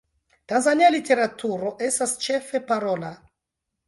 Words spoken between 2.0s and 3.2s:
ĉefe parola.